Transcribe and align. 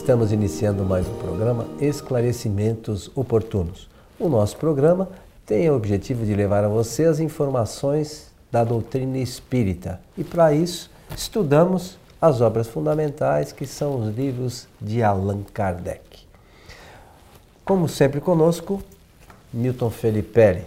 Estamos 0.00 0.32
iniciando 0.32 0.82
mais 0.82 1.06
um 1.06 1.14
programa 1.16 1.66
Esclarecimentos 1.78 3.10
Oportunos. 3.14 3.86
O 4.18 4.30
nosso 4.30 4.56
programa 4.56 5.10
tem 5.44 5.68
o 5.68 5.76
objetivo 5.76 6.24
de 6.24 6.34
levar 6.34 6.64
a 6.64 6.68
você 6.68 7.04
as 7.04 7.20
informações 7.20 8.32
da 8.50 8.64
doutrina 8.64 9.18
espírita 9.18 10.00
e, 10.16 10.24
para 10.24 10.54
isso, 10.54 10.90
estudamos 11.14 11.98
as 12.18 12.40
obras 12.40 12.66
fundamentais 12.66 13.52
que 13.52 13.66
são 13.66 14.00
os 14.00 14.16
livros 14.16 14.66
de 14.80 15.02
Allan 15.02 15.42
Kardec. 15.52 16.26
Como 17.62 17.86
sempre 17.86 18.22
conosco, 18.22 18.82
Milton 19.52 19.90
Felipe. 19.90 20.62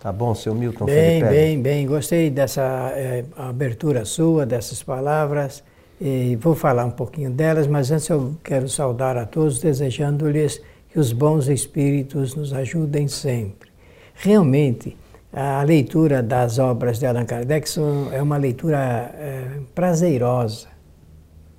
Tá 0.00 0.10
bom, 0.10 0.34
seu 0.34 0.54
Milton 0.54 0.86
bem, 0.86 1.20
Felipe? 1.20 1.28
Bem, 1.28 1.60
bem, 1.60 1.86
Gostei 1.86 2.30
dessa 2.30 2.90
é, 2.96 3.22
abertura 3.36 4.06
sua, 4.06 4.46
dessas 4.46 4.82
palavras. 4.82 5.62
E 6.04 6.34
vou 6.34 6.56
falar 6.56 6.84
um 6.84 6.90
pouquinho 6.90 7.30
delas, 7.30 7.68
mas 7.68 7.92
antes 7.92 8.08
eu 8.08 8.36
quero 8.42 8.68
saudar 8.68 9.16
a 9.16 9.24
todos, 9.24 9.60
desejando-lhes 9.60 10.60
que 10.88 10.98
os 10.98 11.12
bons 11.12 11.46
espíritos 11.46 12.34
nos 12.34 12.52
ajudem 12.52 13.06
sempre. 13.06 13.70
Realmente, 14.12 14.96
a 15.32 15.62
leitura 15.62 16.20
das 16.20 16.58
obras 16.58 16.98
de 16.98 17.06
Allan 17.06 17.24
Kardec 17.24 17.70
é 18.10 18.20
uma 18.20 18.36
leitura 18.36 18.78
é, 19.14 19.60
prazerosa. 19.76 20.66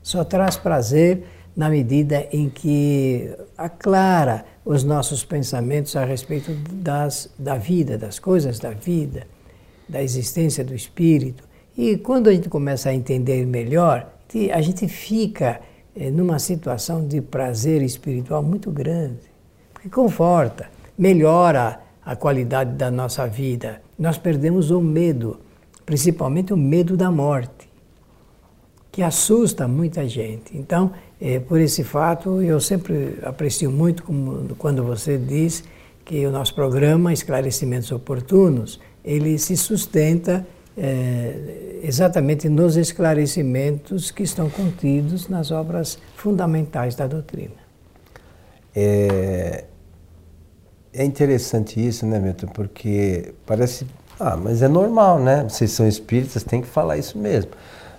Só 0.02 0.26
traz 0.26 0.58
prazer 0.58 1.24
na 1.56 1.70
medida 1.70 2.28
em 2.30 2.50
que 2.50 3.34
aclara 3.58 4.44
os 4.66 4.84
nossos 4.84 5.24
pensamentos 5.24 5.96
a 5.96 6.04
respeito 6.04 6.52
das, 6.70 7.34
da 7.40 7.56
vida, 7.56 7.98
das 7.98 8.20
coisas 8.20 8.60
da 8.60 8.72
vida, 8.72 9.26
da 9.88 10.04
existência 10.04 10.66
do 10.66 10.76
espírito. 10.76 11.46
E 11.78 11.96
quando 11.96 12.28
a 12.28 12.34
gente 12.34 12.50
começa 12.50 12.90
a 12.90 12.94
entender 12.94 13.46
melhor, 13.46 14.13
a 14.52 14.62
gente 14.62 14.88
fica 14.88 15.62
é, 15.96 16.10
numa 16.10 16.40
situação 16.40 17.08
de 17.08 17.22
prazer 17.22 17.82
espiritual 17.82 18.42
muito 18.42 18.72
grande, 18.72 19.22
porque 19.74 19.90
conforta, 19.90 20.70
melhora 20.98 21.80
a 22.06 22.16
qualidade 22.16 22.74
da 22.74 22.90
nossa 22.90 23.28
vida. 23.28 23.82
Nós 23.98 24.18
perdemos 24.18 24.72
o 24.72 24.82
medo, 24.82 25.40
principalmente 25.86 26.52
o 26.52 26.58
medo 26.58 26.98
da 26.98 27.12
morte, 27.12 27.70
que 28.92 29.02
assusta 29.02 29.68
muita 29.68 30.08
gente. 30.08 30.56
Então, 30.58 30.92
é, 31.20 31.40
por 31.40 31.60
esse 31.60 31.84
fato, 31.84 32.42
eu 32.42 32.60
sempre 32.60 33.18
aprecio 33.24 33.72
muito 33.72 34.04
quando 34.58 34.84
você 34.84 35.18
diz 35.18 35.64
que 36.06 36.26
o 36.26 36.32
nosso 36.32 36.54
programa 36.54 37.14
Esclarecimentos 37.14 37.92
Oportunos, 37.92 38.80
ele 39.04 39.38
se 39.38 39.56
sustenta 39.56 40.46
é, 40.78 41.80
exatamente 41.84 42.50
nos 42.50 42.76
esclarecimentos 42.76 44.12
que 44.12 44.24
estão 44.24 44.50
contidos 44.50 45.28
nas 45.28 45.52
obras 45.52 45.98
fundamentais 46.16 46.96
da 46.96 47.08
doutrina. 47.08 47.56
É, 48.76 49.66
é 50.92 51.04
interessante 51.04 51.86
isso, 51.86 52.06
né, 52.06 52.20
Milton? 52.20 52.48
Porque 52.48 53.34
parece, 53.46 53.86
ah, 54.20 54.36
mas 54.36 54.62
é 54.62 54.68
normal, 54.68 55.20
né? 55.20 55.44
Vocês 55.48 55.72
são 55.72 55.88
espíritas, 55.88 56.44
tem 56.44 56.62
que 56.62 56.68
falar 56.68 56.98
isso 56.98 57.18
mesmo. 57.18 57.52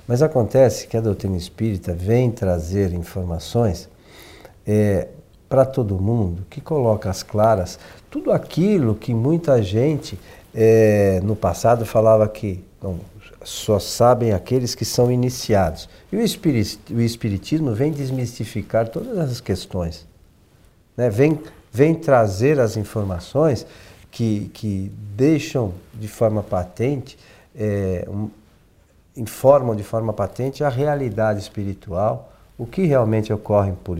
Mas 0.06 0.22
acontece 0.22 0.86
que 0.86 0.96
a 0.96 1.00
doutrina 1.00 1.36
espírita 1.36 1.94
vem 1.94 2.30
trazer 2.30 2.92
informações 2.92 3.88
é, 4.66 5.08
para 5.48 5.64
todo 5.64 5.98
mundo 6.00 6.44
que 6.50 6.60
coloca 6.60 7.08
às 7.08 7.22
claras 7.22 7.78
tudo 8.10 8.32
aquilo 8.32 8.94
que 8.94 9.14
muita 9.14 9.62
gente 9.62 10.18
é, 10.54 11.20
no 11.22 11.34
passado 11.34 11.84
falava 11.84 12.28
que 12.28 12.62
não, 12.82 13.00
só 13.42 13.78
sabem 13.78 14.32
aqueles 14.32 14.74
que 14.74 14.84
são 14.84 15.10
iniciados. 15.10 15.88
E 16.12 16.16
o, 16.16 16.20
espirit, 16.20 16.78
o 16.90 17.00
Espiritismo 17.00 17.72
vem 17.74 17.92
desmistificar 17.92 18.88
todas 18.88 19.18
essas 19.18 19.40
questões. 19.40 20.06
Né? 20.96 21.10
Vem, 21.10 21.38
vem 21.72 21.94
trazer 21.94 22.58
as 22.60 22.76
informações 22.76 23.66
que, 24.10 24.50
que 24.54 24.90
deixam 25.16 25.74
de 25.92 26.08
forma 26.08 26.42
patente, 26.42 27.18
é, 27.54 28.06
um, 28.08 28.30
informam 29.16 29.74
de 29.74 29.82
forma 29.82 30.12
patente 30.12 30.64
a 30.64 30.68
realidade 30.68 31.40
espiritual, 31.40 32.32
o 32.56 32.64
que 32.64 32.84
realmente 32.84 33.32
ocorre 33.32 33.72
por, 33.82 33.98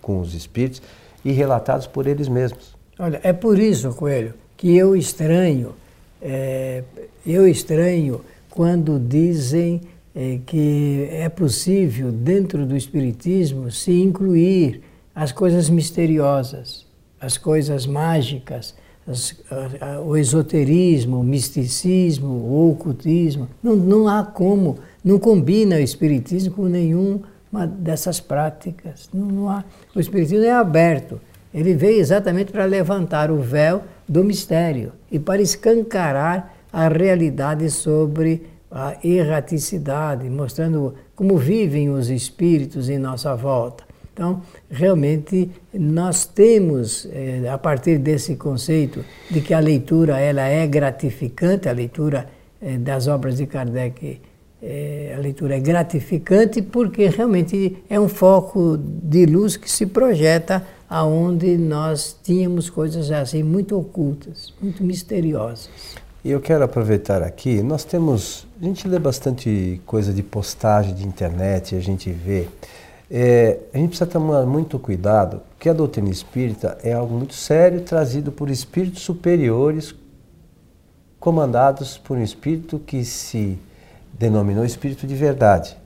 com 0.00 0.20
os 0.20 0.34
espíritos 0.34 0.82
e 1.24 1.32
relatados 1.32 1.86
por 1.86 2.06
eles 2.06 2.28
mesmos. 2.28 2.74
Olha, 2.98 3.20
é 3.22 3.32
por 3.32 3.58
isso, 3.58 3.92
Coelho, 3.94 4.34
que 4.56 4.74
eu 4.74 4.96
estranho, 4.96 5.74
é, 6.20 6.82
eu 7.26 7.46
estranho 7.46 8.22
quando 8.50 8.98
dizem 8.98 9.82
é, 10.14 10.38
que 10.46 11.08
é 11.10 11.28
possível, 11.28 12.10
dentro 12.10 12.64
do 12.64 12.74
Espiritismo, 12.74 13.70
se 13.70 13.92
incluir 13.92 14.80
as 15.14 15.30
coisas 15.30 15.68
misteriosas, 15.68 16.86
as 17.20 17.36
coisas 17.36 17.86
mágicas, 17.86 18.74
as, 19.06 19.36
a, 19.50 19.96
a, 19.96 20.00
o 20.00 20.16
esoterismo, 20.16 21.20
o 21.20 21.22
misticismo, 21.22 22.28
o 22.28 22.70
ocultismo. 22.70 23.46
Não, 23.62 23.76
não 23.76 24.08
há 24.08 24.24
como, 24.24 24.78
não 25.04 25.18
combina 25.18 25.76
o 25.76 25.80
Espiritismo 25.80 26.54
com 26.54 26.64
nenhuma 26.64 27.66
dessas 27.66 28.18
práticas. 28.18 29.10
Não, 29.12 29.26
não 29.26 29.50
há. 29.50 29.64
O 29.94 30.00
Espiritismo 30.00 30.44
é 30.44 30.52
aberto. 30.52 31.20
Ele 31.52 31.74
veio 31.74 31.98
exatamente 31.98 32.52
para 32.52 32.64
levantar 32.64 33.30
o 33.30 33.38
véu 33.38 33.82
do 34.08 34.24
mistério 34.24 34.92
e 35.10 35.18
para 35.18 35.42
escancarar 35.42 36.54
a 36.72 36.88
realidade 36.88 37.70
sobre 37.70 38.46
a 38.70 38.96
erraticidade, 39.02 40.28
mostrando 40.28 40.94
como 41.14 41.38
vivem 41.38 41.88
os 41.88 42.10
espíritos 42.10 42.88
em 42.88 42.98
nossa 42.98 43.34
volta. 43.34 43.84
Então, 44.12 44.42
realmente, 44.70 45.50
nós 45.74 46.24
temos, 46.24 47.06
é, 47.12 47.48
a 47.50 47.58
partir 47.58 47.98
desse 47.98 48.34
conceito 48.36 49.04
de 49.30 49.40
que 49.40 49.52
a 49.52 49.58
leitura 49.58 50.18
ela 50.18 50.42
é 50.42 50.66
gratificante, 50.66 51.68
a 51.68 51.72
leitura 51.72 52.26
é, 52.60 52.78
das 52.78 53.08
obras 53.08 53.36
de 53.36 53.46
Kardec, 53.46 54.20
é, 54.62 55.14
a 55.14 55.20
leitura 55.20 55.56
é 55.56 55.60
gratificante 55.60 56.62
porque 56.62 57.08
realmente 57.08 57.76
é 57.90 58.00
um 58.00 58.08
foco 58.08 58.78
de 58.78 59.26
luz 59.26 59.56
que 59.56 59.70
se 59.70 59.84
projeta 59.84 60.66
aonde 60.88 61.56
nós 61.58 62.16
tínhamos 62.22 62.70
coisas 62.70 63.10
assim 63.10 63.42
muito 63.42 63.78
ocultas, 63.78 64.52
muito 64.60 64.82
misteriosas. 64.82 65.68
E 66.24 66.30
eu 66.30 66.40
quero 66.40 66.64
aproveitar 66.64 67.22
aqui, 67.22 67.62
nós 67.62 67.84
temos, 67.84 68.46
a 68.60 68.64
gente 68.64 68.88
lê 68.88 68.98
bastante 68.98 69.80
coisa 69.86 70.12
de 70.12 70.22
postagem 70.22 70.94
de 70.94 71.06
internet, 71.06 71.76
a 71.76 71.80
gente 71.80 72.10
vê. 72.10 72.48
É, 73.08 73.60
a 73.72 73.78
gente 73.78 73.90
precisa 73.90 74.10
tomar 74.10 74.44
muito 74.44 74.78
cuidado, 74.78 75.40
porque 75.50 75.68
a 75.68 75.72
doutrina 75.72 76.10
espírita 76.10 76.76
é 76.82 76.92
algo 76.92 77.14
muito 77.14 77.34
sério, 77.34 77.80
trazido 77.82 78.32
por 78.32 78.50
espíritos 78.50 79.02
superiores, 79.02 79.94
comandados 81.20 81.96
por 81.96 82.16
um 82.16 82.22
espírito 82.22 82.80
que 82.80 83.04
se 83.04 83.56
denominou 84.18 84.64
espírito 84.64 85.06
de 85.06 85.14
verdade 85.14 85.76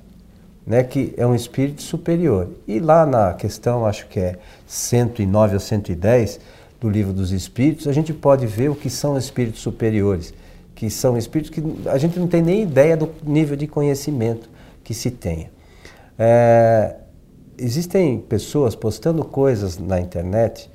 né, 0.66 0.82
que 0.82 1.14
é 1.16 1.26
um 1.26 1.34
espírito 1.34 1.82
superior. 1.82 2.48
E 2.66 2.78
lá 2.78 3.06
na 3.06 3.34
questão, 3.34 3.86
acho 3.86 4.06
que 4.08 4.20
é 4.20 4.38
109 4.66 5.54
ou 5.54 5.60
110 5.60 6.40
do 6.80 6.88
Livro 6.88 7.12
dos 7.12 7.32
Espíritos, 7.32 7.86
a 7.86 7.92
gente 7.92 8.12
pode 8.12 8.46
ver 8.46 8.70
o 8.70 8.74
que 8.74 8.88
são 8.88 9.16
espíritos 9.18 9.60
superiores, 9.60 10.32
que 10.74 10.88
são 10.88 11.16
espíritos 11.18 11.50
que 11.50 11.62
a 11.88 11.98
gente 11.98 12.18
não 12.18 12.26
tem 12.26 12.42
nem 12.42 12.62
ideia 12.62 12.96
do 12.96 13.10
nível 13.22 13.56
de 13.56 13.66
conhecimento 13.66 14.48
que 14.82 14.94
se 14.94 15.10
tenha. 15.10 15.50
É, 16.18 16.96
existem 17.58 18.18
pessoas 18.18 18.74
postando 18.74 19.24
coisas 19.24 19.78
na 19.78 20.00
internet 20.00 20.70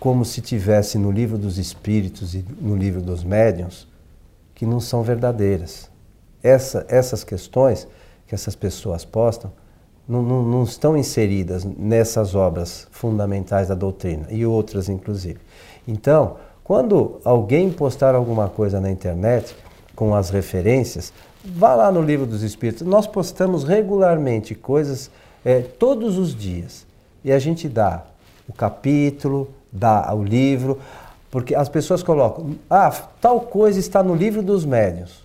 como 0.00 0.24
se 0.24 0.40
tivesse 0.40 0.98
no 0.98 1.10
livro 1.10 1.38
dos 1.38 1.58
espíritos 1.58 2.34
e 2.34 2.44
no 2.60 2.74
livro 2.74 3.00
dos 3.00 3.22
médiuns 3.22 3.86
que 4.54 4.66
não 4.66 4.80
são 4.80 5.02
verdadeiras. 5.02 5.90
Essa, 6.42 6.84
essas 6.88 7.22
questões 7.22 7.86
que 8.32 8.34
essas 8.34 8.56
pessoas 8.56 9.04
postam 9.04 9.52
não, 10.08 10.22
não, 10.22 10.42
não, 10.42 10.62
estão 10.62 10.96
inseridas 10.96 11.64
nessas 11.64 12.34
obras 12.34 12.88
fundamentais 12.90 13.68
da 13.68 13.74
doutrina 13.74 14.26
e 14.30 14.46
outras 14.46 14.88
inclusive. 14.88 15.38
Então, 15.86 16.38
quando 16.64 17.20
alguém 17.26 17.70
postar 17.70 18.14
alguma 18.14 18.48
coisa 18.48 18.80
na 18.80 18.90
internet 18.90 19.54
com 19.94 20.14
as 20.14 20.30
referências, 20.30 21.12
vá 21.44 21.74
lá 21.74 21.92
no 21.92 22.00
livro 22.00 22.24
dos 22.24 22.42
Espíritos. 22.42 22.86
Nós 22.86 23.06
postamos 23.06 23.64
regularmente 23.64 24.54
coisas 24.54 25.10
é, 25.44 25.60
todos 25.60 26.16
os 26.16 26.34
dias 26.34 26.86
e 27.22 27.30
a 27.30 27.38
gente 27.38 27.68
dá 27.68 28.02
o 28.48 28.52
capítulo, 28.54 29.50
dá 29.70 30.10
o 30.14 30.24
livro, 30.24 30.80
porque 31.30 31.54
as 31.54 31.68
pessoas 31.68 32.02
colocam, 32.02 32.56
ah, 32.70 32.90
tal 33.20 33.40
coisa 33.40 33.78
está 33.78 34.02
no 34.02 34.14
livro 34.14 34.42
dos 34.42 34.64
médios. 34.64 35.22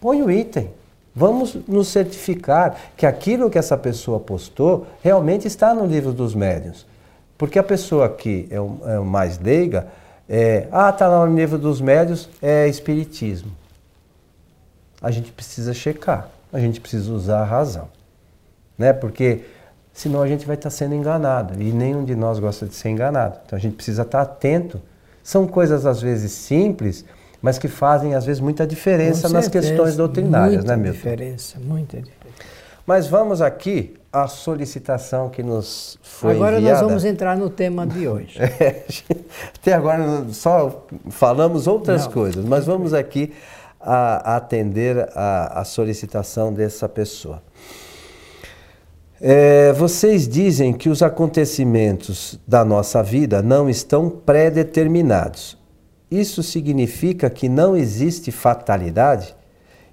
Põe 0.00 0.22
o 0.22 0.30
item. 0.30 0.78
Vamos 1.14 1.56
nos 1.66 1.88
certificar 1.88 2.76
que 2.96 3.04
aquilo 3.04 3.50
que 3.50 3.58
essa 3.58 3.76
pessoa 3.76 4.20
postou 4.20 4.86
realmente 5.02 5.46
está 5.46 5.74
no 5.74 5.86
livro 5.86 6.12
dos 6.12 6.34
médiuns. 6.34 6.86
Porque 7.36 7.58
a 7.58 7.62
pessoa 7.62 8.08
que 8.08 8.46
é 8.50 8.60
o, 8.60 8.78
é 8.86 8.98
o 8.98 9.04
mais 9.04 9.38
leiga, 9.38 9.88
é, 10.28 10.68
ah, 10.70 10.90
está 10.90 11.08
lá 11.08 11.26
no 11.26 11.34
livro 11.34 11.58
dos 11.58 11.80
médiuns, 11.80 12.28
é 12.40 12.68
espiritismo. 12.68 13.50
A 15.02 15.10
gente 15.10 15.32
precisa 15.32 15.74
checar, 15.74 16.28
a 16.52 16.60
gente 16.60 16.80
precisa 16.80 17.10
usar 17.12 17.40
a 17.40 17.44
razão. 17.44 17.88
Né? 18.78 18.92
Porque 18.92 19.40
senão 19.92 20.22
a 20.22 20.28
gente 20.28 20.46
vai 20.46 20.54
estar 20.54 20.70
sendo 20.70 20.94
enganado. 20.94 21.60
E 21.60 21.72
nenhum 21.72 22.04
de 22.04 22.14
nós 22.14 22.38
gosta 22.38 22.66
de 22.66 22.74
ser 22.74 22.90
enganado. 22.90 23.38
Então 23.44 23.56
a 23.56 23.60
gente 23.60 23.74
precisa 23.74 24.02
estar 24.02 24.22
atento. 24.22 24.80
São 25.22 25.46
coisas 25.46 25.84
às 25.84 26.00
vezes 26.00 26.30
simples, 26.32 27.04
mas 27.42 27.58
que 27.58 27.68
fazem 27.68 28.14
às 28.14 28.24
vezes 28.24 28.40
muita 28.40 28.66
diferença 28.66 29.28
nas 29.28 29.48
questões 29.48 29.96
doutrinárias, 29.96 30.64
muita 30.64 30.76
né, 30.76 30.82
Milton? 30.82 30.96
Diferença, 30.96 31.58
muita 31.60 31.96
diferença. 31.96 32.20
Mas 32.86 33.06
vamos 33.06 33.40
aqui 33.40 33.94
à 34.12 34.26
solicitação 34.26 35.28
que 35.28 35.42
nos 35.42 35.98
foi 36.02 36.34
agora 36.34 36.56
enviada. 36.56 36.78
Agora 36.78 36.82
nós 36.82 36.90
vamos 36.90 37.04
entrar 37.04 37.36
no 37.36 37.48
tema 37.48 37.86
de 37.86 38.08
hoje. 38.08 38.38
É, 38.60 38.84
até 39.54 39.72
agora 39.72 40.26
só 40.32 40.86
falamos 41.08 41.66
outras 41.66 42.04
Não. 42.06 42.12
coisas, 42.12 42.44
mas 42.44 42.66
vamos 42.66 42.92
aqui 42.92 43.32
a, 43.80 44.32
a 44.32 44.36
atender 44.36 45.08
a, 45.14 45.60
a 45.60 45.64
solicitação 45.64 46.52
dessa 46.52 46.88
pessoa. 46.88 47.42
É, 49.20 49.72
vocês 49.74 50.26
dizem 50.26 50.72
que 50.72 50.88
os 50.88 51.02
acontecimentos 51.02 52.40
da 52.46 52.64
nossa 52.64 53.02
vida 53.02 53.42
não 53.42 53.68
estão 53.68 54.08
pré-determinados. 54.08 55.59
Isso 56.10 56.42
significa 56.42 57.30
que 57.30 57.48
não 57.48 57.76
existe 57.76 58.32
fatalidade? 58.32 59.36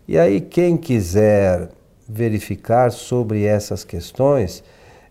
E 0.08 0.18
aí, 0.18 0.42
quem 0.42 0.76
quiser 0.76 1.70
verificar 2.08 2.92
sobre 2.92 3.44
essas 3.44 3.84
questões 3.84 4.64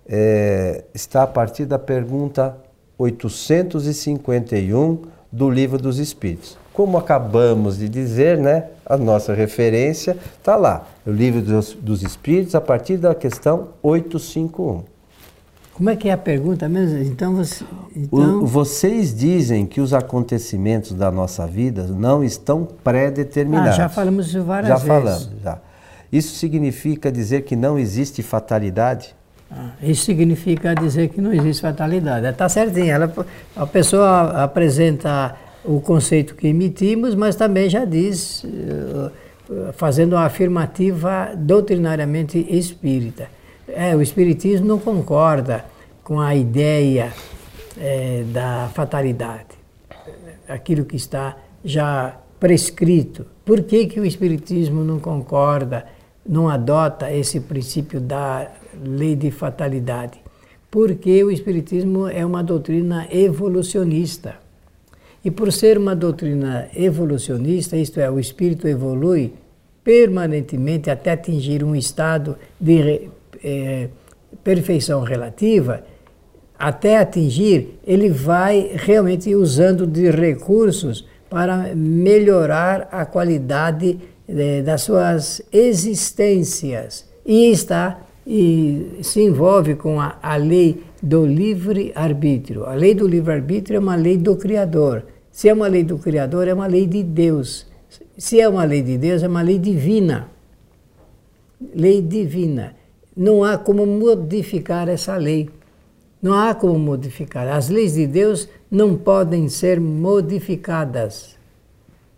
é, 0.08 0.85
está 0.94 1.23
a 1.23 1.26
partir 1.26 1.67
da 1.67 1.79
pergunta 1.79 2.56
851 2.99 5.03
do 5.31 5.50
Livro 5.50 5.79
dos 5.79 5.99
Espíritos. 5.99 6.56
Como 6.73 6.97
acabamos 6.97 7.79
de 7.79 7.88
dizer, 7.88 8.38
né, 8.38 8.69
a 8.85 8.97
nossa 8.97 9.35
referência 9.35 10.17
está 10.38 10.56
lá, 10.56 10.87
o 11.06 11.11
Livro 11.11 11.43
dos, 11.43 11.75
dos 11.75 12.02
Espíritos, 12.02 12.55
a 12.55 12.61
partir 12.61 12.97
da 12.97 13.14
questão 13.14 13.69
851. 13.82 14.96
Como 15.76 15.90
é 15.90 15.96
que 15.96 16.08
é 16.08 16.12
a 16.12 16.17
pergunta 16.17 16.67
mesmo? 16.70 16.99
Então, 17.02 17.37
você, 17.37 17.62
então... 17.94 18.43
O, 18.43 18.46
vocês 18.46 19.14
dizem 19.14 19.67
que 19.67 19.78
os 19.78 19.93
acontecimentos 19.93 20.93
da 20.93 21.11
nossa 21.11 21.46
vida 21.46 21.87
não 21.88 22.25
estão 22.25 22.67
pré-determinados. 22.82 23.75
Ah, 23.75 23.82
já 23.82 23.88
falamos 23.90 24.28
isso 24.28 24.43
várias 24.43 24.69
já 24.69 24.76
vezes. 24.76 24.88
Já 24.88 24.94
falamos, 24.94 25.31
já. 25.44 25.58
Isso 26.11 26.34
significa 26.37 27.12
dizer 27.12 27.43
que 27.43 27.55
não 27.55 27.78
existe 27.78 28.23
fatalidade? 28.23 29.14
Ah, 29.50 29.73
isso 29.82 30.06
significa 30.06 30.75
dizer 30.75 31.11
que 31.11 31.20
não 31.20 31.31
existe 31.31 31.61
fatalidade. 31.61 32.26
Está 32.26 32.49
certinho. 32.49 32.90
Ela, 32.90 33.12
a 33.55 33.67
pessoa 33.67 34.43
apresenta 34.43 35.37
o 35.62 35.78
conceito 35.82 36.34
que 36.34 36.49
emitimos, 36.49 37.14
mas 37.14 37.37
também 37.37 37.69
já 37.69 37.84
diz, 37.84 38.46
eh, 38.46 39.11
fazendo 39.75 40.14
uma 40.14 40.25
afirmativa 40.25 41.32
doutrinariamente 41.37 42.38
espírita. 42.49 43.36
É, 43.69 43.95
o 43.97 44.03
espiritismo 44.03 44.67
não 44.67 44.79
concorda 44.79 45.65
com 46.05 46.21
a 46.21 46.35
ideia 46.35 47.13
é, 47.77 48.25
da 48.33 48.71
fatalidade, 48.75 49.57
aquilo 50.49 50.85
que 50.85 50.97
está 50.97 51.37
já 51.65 52.17
prescrito. 52.39 53.27
Por 53.45 53.63
que, 53.63 53.87
que 53.87 53.99
o 53.99 54.05
espiritismo 54.05 54.85
não 54.85 55.01
concorda, 55.01 55.87
não 56.25 56.49
adota 56.49 57.13
esse 57.13 57.41
princípio 57.41 58.01
da 58.01 58.51
lei 58.85 59.17
de 59.17 59.31
fatalidade? 59.31 60.21
Porque 60.71 61.23
o 61.25 61.31
espiritismo 61.31 62.07
é 62.07 62.25
uma 62.25 62.43
doutrina 62.43 63.09
evolucionista 63.11 64.47
e 65.27 65.31
por 65.31 65.53
ser 65.53 65.77
uma 65.77 65.97
doutrina 65.97 66.69
evolucionista, 66.73 67.77
isto 67.77 67.99
é, 67.99 68.09
o 68.09 68.21
espírito 68.21 68.69
evolui 68.69 69.33
permanentemente 69.83 70.89
até 70.89 71.11
atingir 71.11 71.65
um 71.65 71.75
estado 71.75 72.37
de 72.61 73.09
é, 73.47 73.89
perfeição 74.43 75.03
relativa, 75.03 75.85
até 76.59 76.99
atingir, 76.99 77.79
ele 77.87 78.09
vai 78.09 78.73
realmente 78.75 79.35
usando 79.35 79.87
de 79.87 80.11
recursos 80.11 81.07
para 81.31 81.75
melhorar 81.75 82.89
a 82.91 83.05
qualidade 83.05 83.99
é, 84.29 84.63
das 84.63 84.83
suas 84.83 85.43
existências 85.53 87.07
e 87.25 87.51
está 87.51 88.01
e 88.27 88.99
se 89.03 89.21
envolve 89.21 89.77
com 89.77 90.01
a, 90.01 90.19
a 90.21 90.37
lei 90.37 90.83
do 91.03 91.25
livre 91.25 91.93
arbítrio. 91.95 92.65
A 92.65 92.75
lei 92.75 92.95
do 92.95 93.07
livre 93.07 93.33
arbítrio 93.33 93.77
é 93.77 93.81
uma 93.81 93.95
lei 93.95 94.17
do 94.17 94.35
Criador 94.37 95.05
se 95.37 95.51
é 95.51 95.53
uma 95.53 95.67
lei 95.69 95.85
do 95.85 95.99
Criador, 95.99 96.49
é 96.49 96.55
uma 96.55 96.67
lei 96.67 96.87
de 96.87 97.03
Deus. 97.03 97.67
Se 98.17 98.41
é 98.41 98.49
uma 98.49 98.65
lei 98.65 98.81
de 98.81 98.97
Deus, 98.97 99.23
é 99.23 99.29
uma 99.29 99.43
lei 99.43 99.59
divina. 99.59 100.31
Lei 101.75 102.01
divina. 102.01 102.75
Não 103.17 103.43
há 103.43 103.57
como 103.57 103.87
modificar 103.87 104.89
essa 104.89 105.17
lei. 105.17 105.49
Não 106.21 106.35
há 106.35 106.55
como 106.55 106.79
modificar. 106.79 107.49
As 107.49 107.69
leis 107.69 107.95
de 107.95 108.07
Deus 108.07 108.49
não 108.71 108.97
podem 108.97 109.49
ser 109.49 109.81
modificadas. 109.81 111.37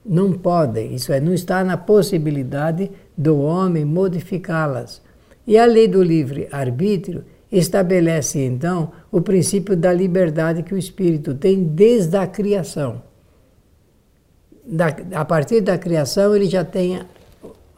Não 0.05 0.33
podem. 0.33 0.95
Isso 0.95 1.13
é, 1.13 1.21
não 1.21 1.35
está 1.35 1.63
na 1.63 1.77
possibilidade 1.77 2.91
do 3.17 3.41
homem 3.41 3.85
modificá-las. 3.85 5.03
E 5.47 5.57
a 5.57 5.67
lei 5.67 5.87
do 5.87 6.03
livre 6.03 6.49
arbítrio 6.51 7.25
estabelece 7.51 8.41
então 8.41 8.93
o 9.11 9.21
princípio 9.21 9.77
da 9.77 9.93
liberdade 9.93 10.63
que 10.63 10.75
o 10.75 10.79
espírito 10.79 11.35
tem 11.35 11.63
desde 11.63 12.17
a 12.17 12.27
criação 12.27 13.03
da, 14.69 14.89
a 15.15 15.25
partir 15.25 15.63
da 15.63 15.79
criação, 15.79 16.37
ele 16.37 16.47
já 16.47 16.63
tem 16.63 17.01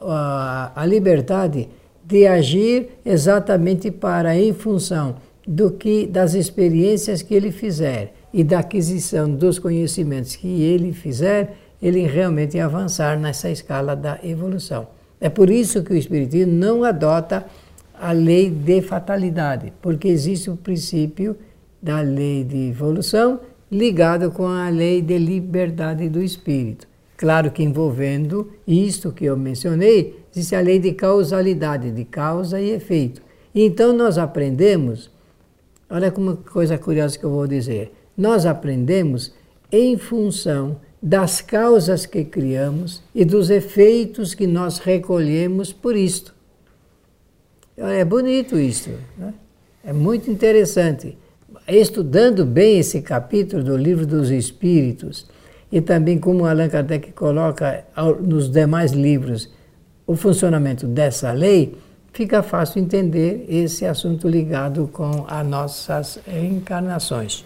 a, 0.00 0.72
a 0.74 0.84
liberdade 0.84 1.68
de 2.10 2.26
agir 2.26 2.88
exatamente 3.04 3.90
para, 3.90 4.36
em 4.36 4.52
função 4.52 5.16
do 5.46 5.70
que 5.70 6.06
das 6.06 6.34
experiências 6.34 7.22
que 7.22 7.34
ele 7.34 7.50
fizer 7.50 8.12
e 8.32 8.44
da 8.44 8.58
aquisição 8.58 9.30
dos 9.30 9.58
conhecimentos 9.58 10.36
que 10.36 10.62
ele 10.62 10.92
fizer, 10.92 11.56
ele 11.82 12.06
realmente 12.06 12.58
avançar 12.58 13.18
nessa 13.18 13.50
escala 13.50 13.96
da 13.96 14.18
evolução. 14.22 14.88
É 15.20 15.28
por 15.28 15.50
isso 15.50 15.82
que 15.82 15.92
o 15.92 15.96
Espiritismo 15.96 16.52
não 16.52 16.84
adota 16.84 17.46
a 17.94 18.12
lei 18.12 18.50
de 18.50 18.80
fatalidade, 18.80 19.72
porque 19.82 20.08
existe 20.08 20.50
o 20.50 20.56
princípio 20.56 21.36
da 21.82 22.00
lei 22.00 22.44
de 22.44 22.70
evolução 22.70 23.40
ligado 23.70 24.30
com 24.30 24.46
a 24.46 24.68
lei 24.68 25.00
de 25.00 25.18
liberdade 25.18 26.08
do 26.08 26.22
espírito. 26.22 26.88
Claro 27.16 27.50
que 27.50 27.62
envolvendo 27.62 28.50
isto 28.66 29.12
que 29.12 29.26
eu 29.26 29.36
mencionei, 29.36 30.19
existe 30.32 30.54
a 30.54 30.60
lei 30.60 30.78
de 30.78 30.92
causalidade, 30.92 31.90
de 31.90 32.04
causa 32.04 32.60
e 32.60 32.70
efeito. 32.70 33.22
Então 33.54 33.92
nós 33.92 34.18
aprendemos, 34.18 35.10
olha 35.88 36.10
como 36.10 36.36
coisa 36.36 36.78
curiosa 36.78 37.18
que 37.18 37.24
eu 37.24 37.30
vou 37.30 37.46
dizer, 37.46 37.92
nós 38.16 38.46
aprendemos 38.46 39.32
em 39.72 39.96
função 39.96 40.80
das 41.02 41.40
causas 41.40 42.04
que 42.04 42.24
criamos 42.24 43.02
e 43.14 43.24
dos 43.24 43.48
efeitos 43.50 44.34
que 44.34 44.46
nós 44.46 44.78
recolhemos 44.78 45.72
por 45.72 45.96
isto. 45.96 46.34
É 47.76 48.04
bonito 48.04 48.58
isso, 48.58 48.90
né? 49.16 49.32
é 49.82 49.92
muito 49.92 50.30
interessante 50.30 51.16
estudando 51.66 52.44
bem 52.44 52.78
esse 52.78 53.00
capítulo 53.00 53.62
do 53.62 53.76
Livro 53.76 54.06
dos 54.06 54.30
Espíritos, 54.30 55.26
e 55.70 55.80
também 55.80 56.18
como 56.18 56.44
Allan 56.44 56.68
Kardec 56.68 57.12
coloca 57.12 57.84
nos 58.20 58.50
demais 58.50 58.92
livros 58.92 59.48
o 60.10 60.16
funcionamento 60.16 60.88
dessa 60.88 61.30
lei, 61.30 61.78
fica 62.12 62.42
fácil 62.42 62.82
entender 62.82 63.46
esse 63.48 63.86
assunto 63.86 64.28
ligado 64.28 64.90
com 64.92 65.24
as 65.28 65.46
nossas 65.46 66.18
encarnações. 66.26 67.44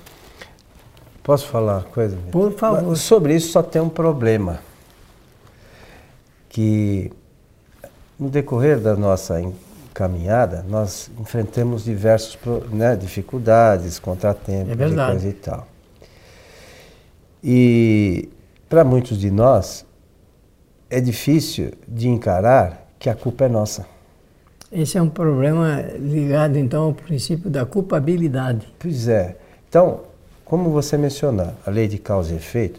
Posso 1.22 1.46
falar 1.46 1.78
uma 1.78 1.82
coisa? 1.82 2.16
Por 2.32 2.52
favor. 2.52 2.96
Sobre 2.96 3.34
isso 3.34 3.52
só 3.52 3.62
tem 3.62 3.82
um 3.82 3.90
problema. 3.90 4.60
Que 6.48 7.12
no 8.18 8.30
decorrer 8.30 8.80
da 8.80 8.96
nossa 8.96 9.42
caminhada, 9.92 10.64
nós 10.66 11.10
enfrentamos 11.20 11.84
diversas 11.84 12.38
né, 12.70 12.96
dificuldades, 12.96 13.98
contratempos 13.98 14.80
é 14.80 14.88
e 14.88 14.94
coisa 14.94 15.28
e 15.28 15.32
tal. 15.34 15.68
E 17.42 18.28
para 18.70 18.84
muitos 18.84 19.18
de 19.18 19.30
nós 19.30 19.84
é 20.94 21.00
difícil 21.00 21.72
de 21.88 22.08
encarar 22.08 22.86
que 23.00 23.10
a 23.10 23.16
culpa 23.16 23.46
é 23.46 23.48
nossa. 23.48 23.84
Esse 24.70 24.96
é 24.96 25.02
um 25.02 25.08
problema 25.08 25.82
ligado 25.98 26.56
então 26.56 26.84
ao 26.84 26.94
princípio 26.94 27.50
da 27.50 27.66
culpabilidade. 27.66 28.72
Pois 28.78 29.08
é. 29.08 29.36
Então, 29.68 30.02
como 30.44 30.70
você 30.70 30.96
mencionou, 30.96 31.52
a 31.66 31.70
lei 31.70 31.88
de 31.88 31.98
causa 31.98 32.32
e 32.32 32.36
efeito, 32.36 32.78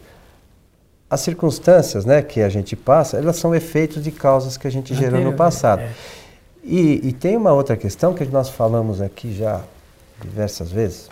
as 1.09 1.19
circunstâncias 1.19 2.05
né, 2.05 2.21
que 2.21 2.39
a 2.41 2.47
gente 2.47 2.73
passa, 2.73 3.17
elas 3.17 3.35
são 3.35 3.53
efeitos 3.53 4.01
de 4.01 4.11
causas 4.11 4.55
que 4.55 4.65
a 4.65 4.71
gente 4.71 4.95
gerou 4.95 5.19
no 5.19 5.33
passado. 5.33 5.81
É. 5.81 5.91
E, 6.63 7.09
e 7.09 7.11
tem 7.11 7.35
uma 7.35 7.51
outra 7.51 7.75
questão 7.75 8.13
que 8.13 8.23
nós 8.23 8.47
falamos 8.47 9.01
aqui 9.01 9.35
já 9.35 9.61
diversas 10.21 10.71
vezes. 10.71 11.09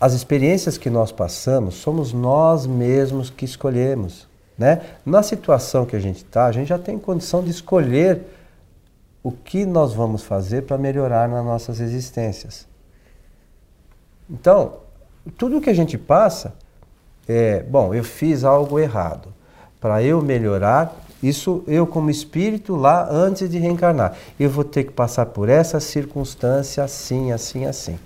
As 0.00 0.14
experiências 0.14 0.78
que 0.78 0.88
nós 0.88 1.12
passamos, 1.12 1.74
somos 1.74 2.14
nós 2.14 2.66
mesmos 2.66 3.28
que 3.28 3.44
escolhemos. 3.44 4.29
Né? 4.60 4.82
Na 5.06 5.22
situação 5.22 5.86
que 5.86 5.96
a 5.96 5.98
gente 5.98 6.18
está, 6.18 6.44
a 6.44 6.52
gente 6.52 6.68
já 6.68 6.78
tem 6.78 6.98
condição 6.98 7.42
de 7.42 7.48
escolher 7.48 8.26
o 9.22 9.32
que 9.32 9.64
nós 9.64 9.94
vamos 9.94 10.22
fazer 10.22 10.64
para 10.64 10.76
melhorar 10.76 11.26
nas 11.30 11.42
nossas 11.42 11.80
existências. 11.80 12.68
Então, 14.28 14.74
tudo 15.38 15.62
que 15.62 15.70
a 15.70 15.74
gente 15.74 15.96
passa 15.96 16.52
é, 17.26 17.62
bom, 17.62 17.94
eu 17.94 18.04
fiz 18.04 18.44
algo 18.44 18.78
errado. 18.78 19.32
Para 19.80 20.02
eu 20.02 20.20
melhorar, 20.20 20.94
isso 21.22 21.64
eu 21.66 21.86
como 21.86 22.10
espírito 22.10 22.76
lá 22.76 23.08
antes 23.10 23.48
de 23.48 23.56
reencarnar, 23.56 24.14
eu 24.38 24.50
vou 24.50 24.62
ter 24.62 24.84
que 24.84 24.92
passar 24.92 25.24
por 25.24 25.48
essa 25.48 25.80
circunstância 25.80 26.84
assim, 26.84 27.32
assim, 27.32 27.64
assim. 27.64 27.98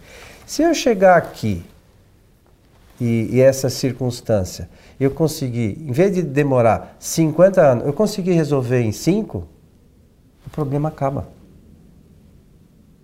Se 0.47 0.63
eu 0.63 0.73
chegar 0.73 1.17
aqui 1.17 1.65
e, 3.01 3.29
e 3.33 3.41
essa 3.41 3.69
circunstância, 3.69 4.69
eu 4.99 5.11
conseguir, 5.11 5.79
em 5.81 5.93
vez 5.93 6.15
de 6.15 6.23
demorar 6.23 6.97
50 6.99 7.61
anos, 7.61 7.87
eu 7.87 7.93
conseguir 7.93 8.33
resolver 8.33 8.81
em 8.83 8.93
5, 8.93 9.47
o 10.47 10.51
problema 10.51 10.89
acaba. 10.89 11.29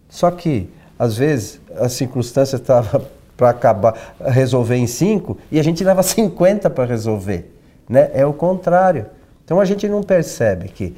Só 0.08 0.30
que, 0.30 0.68
às 0.98 1.16
vezes, 1.16 1.60
a 1.76 1.88
circunstância 1.88 2.56
estava 2.56 3.04
para 3.36 3.50
acabar 3.50 4.14
resolver 4.20 4.76
em 4.76 4.86
5 4.86 5.38
e 5.50 5.58
a 5.58 5.62
gente 5.62 5.82
leva 5.82 6.02
50 6.04 6.68
para 6.70 6.84
resolver. 6.84 7.54
Né? 7.88 8.10
É 8.12 8.26
o 8.26 8.32
contrário. 8.32 9.06
Então 9.44 9.58
a 9.58 9.64
gente 9.64 9.88
não 9.88 10.02
percebe 10.02 10.68
que 10.68 10.96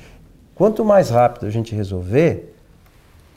quanto 0.55 0.85
mais 0.85 1.09
rápido 1.09 1.47
a 1.47 1.51
gente 1.51 1.75
resolver, 1.75 2.55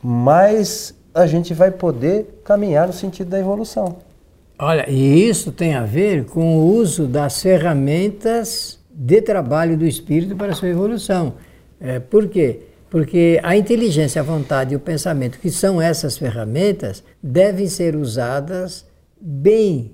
mais 0.04 0.94
a 1.14 1.26
gente 1.26 1.54
vai 1.54 1.72
poder 1.72 2.42
caminhar 2.44 2.88
no 2.88 2.94
sentido 2.94 3.30
da 3.30 3.40
evolução. 3.40 3.98
Olha, 4.58 4.90
e 4.90 5.28
isso 5.28 5.52
tem 5.52 5.74
a 5.74 5.84
ver 5.84 6.26
com 6.26 6.58
o 6.58 6.76
uso 6.76 7.08
das 7.08 7.42
ferramentas 7.42 8.80
de 8.90 9.22
trabalho 9.22 9.78
do 9.78 9.86
espírito 9.86 10.36
para 10.36 10.54
a 10.54 10.56
sua 10.56 10.70
evolução. 10.70 11.34
É, 11.80 12.00
por 12.00 12.30
quê? 12.30 12.62
Porque 12.90 13.40
a 13.44 13.58
inteligência, 13.58 14.22
a 14.22 14.24
vontade 14.24 14.74
e 14.74 14.78
o 14.78 14.80
pensamento, 14.80 15.40
que 15.40 15.50
são 15.50 15.82
essas 15.82 16.18
ferramentas, 16.18 17.04
devem 17.22 17.68
ser 17.68 17.96
usadas 17.96 18.86
bem 19.20 19.92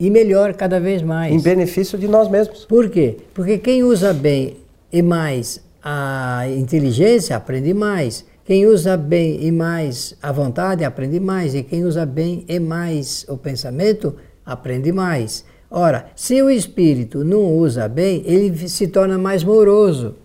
e 0.00 0.10
melhor 0.10 0.54
cada 0.54 0.80
vez 0.80 1.00
mais. 1.02 1.32
Em 1.32 1.40
benefício 1.40 1.96
de 1.96 2.08
nós 2.08 2.28
mesmos. 2.28 2.64
Por 2.64 2.90
quê? 2.90 3.18
Porque 3.32 3.58
quem 3.58 3.84
usa 3.84 4.12
bem 4.12 4.56
e 4.92 5.00
mais 5.00 5.62
a 5.80 6.44
inteligência 6.48 7.36
aprende 7.36 7.72
mais. 7.72 8.24
Quem 8.44 8.66
usa 8.66 8.96
bem 8.96 9.44
e 9.44 9.52
mais 9.52 10.16
a 10.22 10.32
vontade 10.32 10.84
aprende 10.84 11.20
mais. 11.20 11.54
E 11.54 11.62
quem 11.62 11.84
usa 11.84 12.04
bem 12.04 12.44
e 12.48 12.58
mais 12.58 13.24
o 13.28 13.36
pensamento 13.36 14.14
aprende 14.44 14.92
mais. 14.92 15.44
Ora, 15.70 16.06
se 16.14 16.42
o 16.42 16.50
espírito 16.50 17.24
não 17.24 17.56
usa 17.56 17.88
bem, 17.88 18.22
ele 18.26 18.68
se 18.68 18.88
torna 18.88 19.16
mais 19.16 19.42
moroso. 19.42 20.16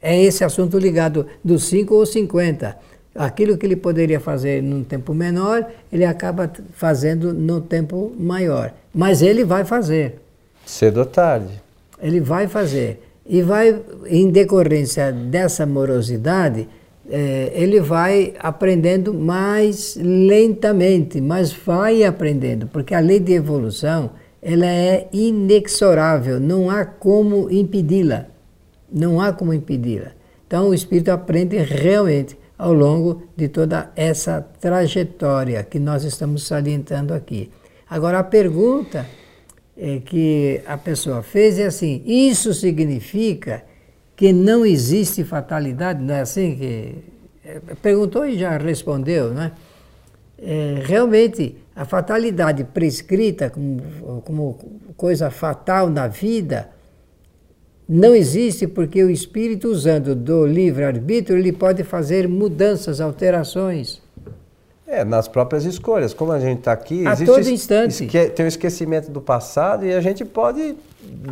É 0.00 0.20
esse 0.20 0.42
assunto 0.42 0.78
ligado 0.78 1.26
dos 1.44 1.64
5 1.64 1.94
ou 1.94 2.04
50 2.04 2.76
aquilo 3.14 3.56
que 3.56 3.66
ele 3.66 3.76
poderia 3.76 4.20
fazer 4.20 4.62
num 4.62 4.82
tempo 4.82 5.14
menor, 5.14 5.66
ele 5.92 6.04
acaba 6.04 6.50
fazendo 6.72 7.32
no 7.32 7.60
tempo 7.60 8.12
maior. 8.18 8.72
Mas 8.94 9.22
ele 9.22 9.44
vai 9.44 9.64
fazer. 9.64 10.20
Cedo 10.64 11.00
ou 11.00 11.06
tarde. 11.06 11.60
Ele 12.00 12.20
vai 12.20 12.48
fazer. 12.48 13.02
E 13.26 13.42
vai, 13.42 13.80
em 14.06 14.30
decorrência 14.30 15.12
dessa 15.12 15.64
morosidade, 15.64 16.68
é, 17.10 17.52
ele 17.54 17.80
vai 17.80 18.34
aprendendo 18.38 19.12
mais 19.12 19.96
lentamente, 19.96 21.20
mas 21.20 21.52
vai 21.52 22.04
aprendendo, 22.04 22.66
porque 22.66 22.94
a 22.94 23.00
lei 23.00 23.18
de 23.18 23.32
evolução 23.32 24.10
ela 24.40 24.66
é 24.66 25.08
inexorável, 25.12 26.40
não 26.40 26.68
há 26.68 26.84
como 26.84 27.48
impedi-la. 27.50 28.26
Não 28.92 29.20
há 29.20 29.32
como 29.32 29.54
impedi-la. 29.54 30.10
Então 30.46 30.68
o 30.68 30.74
espírito 30.74 31.10
aprende 31.10 31.56
realmente 31.56 32.36
ao 32.58 32.72
longo 32.72 33.22
de 33.36 33.48
toda 33.48 33.90
essa 33.96 34.40
trajetória 34.60 35.62
que 35.62 35.78
nós 35.78 36.04
estamos 36.04 36.46
salientando 36.46 37.14
aqui. 37.14 37.50
Agora, 37.88 38.18
a 38.18 38.24
pergunta 38.24 39.06
é 39.76 40.00
que 40.00 40.60
a 40.66 40.76
pessoa 40.76 41.22
fez 41.22 41.58
é 41.58 41.66
assim: 41.66 42.02
isso 42.04 42.52
significa 42.52 43.64
que 44.22 44.32
não 44.32 44.64
existe 44.64 45.24
fatalidade? 45.24 46.00
Não 46.00 46.14
é 46.14 46.20
assim 46.20 46.54
que. 46.54 46.94
É, 47.44 47.60
perguntou 47.82 48.24
e 48.24 48.38
já 48.38 48.56
respondeu, 48.56 49.34
né? 49.34 49.50
É, 50.38 50.80
realmente, 50.84 51.56
a 51.74 51.84
fatalidade 51.84 52.62
prescrita 52.62 53.50
como, 53.50 54.22
como 54.24 54.58
coisa 54.96 55.28
fatal 55.28 55.90
na 55.90 56.06
vida 56.06 56.70
não 57.88 58.14
existe 58.14 58.68
porque 58.68 59.02
o 59.02 59.10
espírito, 59.10 59.66
usando 59.66 60.14
do 60.14 60.46
livre-arbítrio, 60.46 61.36
ele 61.36 61.50
pode 61.50 61.82
fazer 61.82 62.28
mudanças, 62.28 63.00
alterações. 63.00 64.00
É, 64.92 65.06
nas 65.06 65.26
próprias 65.26 65.64
escolhas. 65.64 66.12
Como 66.12 66.32
a 66.32 66.38
gente 66.38 66.58
está 66.58 66.72
aqui, 66.72 67.06
a 67.06 67.16
todo 67.16 67.48
instante. 67.48 68.06
Tem 68.06 68.44
o 68.44 68.46
esquecimento 68.46 69.10
do 69.10 69.22
passado 69.22 69.86
e 69.86 69.94
a 69.94 70.02
gente 70.02 70.22
pode, 70.22 70.76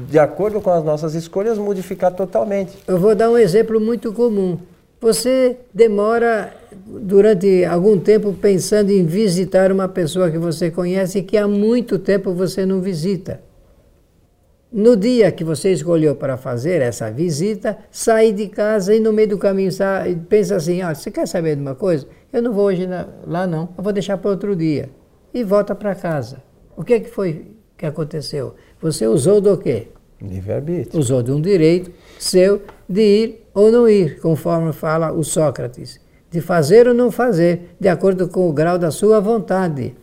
de 0.08 0.18
acordo 0.18 0.62
com 0.62 0.70
as 0.70 0.82
nossas 0.82 1.14
escolhas, 1.14 1.58
modificar 1.58 2.10
totalmente. 2.10 2.72
Eu 2.88 2.98
vou 2.98 3.14
dar 3.14 3.28
um 3.28 3.36
exemplo 3.36 3.78
muito 3.78 4.14
comum. 4.14 4.58
Você 4.98 5.58
demora 5.74 6.54
durante 6.86 7.62
algum 7.66 7.98
tempo 7.98 8.32
pensando 8.32 8.92
em 8.92 9.04
visitar 9.04 9.70
uma 9.70 9.88
pessoa 9.88 10.30
que 10.30 10.38
você 10.38 10.70
conhece 10.70 11.18
e 11.18 11.22
que 11.22 11.36
há 11.36 11.46
muito 11.46 11.98
tempo 11.98 12.32
você 12.32 12.64
não 12.64 12.80
visita. 12.80 13.42
No 14.72 14.96
dia 14.96 15.32
que 15.32 15.42
você 15.42 15.72
escolheu 15.72 16.14
para 16.14 16.36
fazer 16.36 16.80
essa 16.80 17.10
visita, 17.10 17.76
sai 17.90 18.32
de 18.32 18.46
casa 18.46 18.94
e 18.94 19.00
no 19.00 19.12
meio 19.12 19.30
do 19.30 19.38
caminho 19.38 19.72
sai, 19.72 20.16
pensa 20.28 20.54
assim: 20.54 20.80
ah, 20.80 20.94
você 20.94 21.10
quer 21.10 21.26
saber 21.26 21.56
de 21.56 21.62
uma 21.62 21.74
coisa? 21.74 22.06
Eu 22.32 22.40
não 22.40 22.52
vou 22.52 22.66
hoje 22.66 22.86
na, 22.86 23.08
lá, 23.26 23.48
não, 23.48 23.70
eu 23.76 23.82
vou 23.82 23.92
deixar 23.92 24.16
para 24.18 24.30
outro 24.30 24.54
dia. 24.54 24.88
E 25.34 25.42
volta 25.42 25.74
para 25.74 25.94
casa. 25.96 26.42
O 26.76 26.84
que, 26.84 26.94
é 26.94 27.00
que 27.00 27.10
foi 27.10 27.46
que 27.76 27.84
aconteceu? 27.84 28.54
Você 28.80 29.06
usou 29.06 29.40
do 29.40 29.56
quê? 29.58 29.88
Livre-arbítrio. 30.22 31.00
Usou 31.00 31.22
de 31.22 31.32
um 31.32 31.40
direito 31.40 31.90
seu 32.18 32.62
de 32.88 33.00
ir 33.00 33.46
ou 33.52 33.72
não 33.72 33.88
ir, 33.88 34.20
conforme 34.20 34.72
fala 34.72 35.12
o 35.12 35.24
Sócrates. 35.24 35.98
De 36.30 36.40
fazer 36.40 36.86
ou 36.86 36.94
não 36.94 37.10
fazer, 37.10 37.74
de 37.80 37.88
acordo 37.88 38.28
com 38.28 38.48
o 38.48 38.52
grau 38.52 38.78
da 38.78 38.92
sua 38.92 39.18
vontade. 39.18 39.96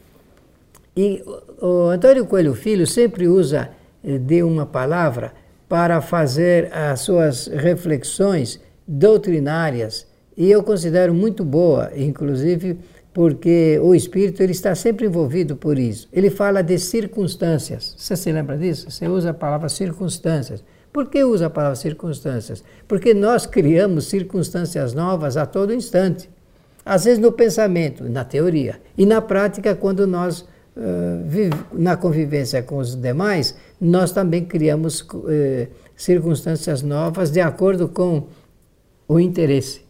E 0.95 1.23
o 1.61 1.83
Antônio 1.89 2.25
Coelho 2.25 2.53
Filho 2.53 2.85
sempre 2.85 3.27
usa 3.27 3.69
de 4.17 4.43
uma 4.43 4.65
palavra 4.65 5.33
para 5.67 5.99
fazer 5.99 6.71
as 6.71 7.01
suas 7.01 7.47
reflexões 7.47 8.61
doutrinárias 8.87 10.07
e 10.37 10.51
eu 10.51 10.61
considero 10.61 11.15
muito 11.15 11.43
boa, 11.43 11.91
inclusive 11.95 12.77
porque 13.11 13.79
o 13.81 13.95
espírito 13.95 14.43
ele 14.43 14.51
está 14.51 14.75
sempre 14.75 15.07
envolvido 15.07 15.55
por 15.55 15.79
isso. 15.79 16.07
Ele 16.13 16.29
fala 16.29 16.61
de 16.61 16.77
circunstâncias. 16.77 17.95
Você 17.97 18.15
se 18.15 18.31
lembra 18.31 18.55
disso? 18.55 18.91
Você 18.91 19.07
usa 19.07 19.31
a 19.31 19.33
palavra 19.33 19.67
circunstâncias. 19.67 20.63
Por 20.93 21.07
que 21.07 21.23
usa 21.23 21.47
a 21.47 21.49
palavra 21.49 21.75
circunstâncias? 21.75 22.63
Porque 22.87 23.15
nós 23.15 23.47
criamos 23.47 24.05
circunstâncias 24.05 24.93
novas 24.93 25.35
a 25.35 25.47
todo 25.47 25.73
instante. 25.73 26.29
Às 26.85 27.05
vezes 27.05 27.19
no 27.19 27.31
pensamento, 27.31 28.03
na 28.07 28.23
teoria, 28.23 28.79
e 28.95 29.05
na 29.05 29.19
prática 29.19 29.73
quando 29.73 30.05
nós 30.05 30.45
na 31.73 31.97
convivência 31.97 32.61
com 32.61 32.77
os 32.77 32.95
demais, 32.95 33.55
nós 33.81 34.11
também 34.11 34.45
criamos 34.45 35.01
uh, 35.01 35.67
circunstâncias 35.95 36.83
novas 36.83 37.31
de 37.31 37.41
acordo 37.41 37.87
com 37.87 38.27
o 39.07 39.19
interesse. 39.19 39.81